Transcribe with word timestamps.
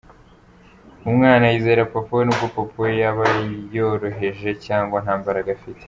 Umwana 1.09 1.43
yizera 1.51 1.89
Papa 1.93 2.11
we 2.17 2.23
nubwo 2.25 2.47
Papa 2.55 2.77
we 2.83 2.89
yaba 3.01 3.25
yoroheje, 3.75 4.49
cyangwa 4.65 4.97
nta 5.03 5.15
mbaraga 5.21 5.51
afite. 5.57 5.79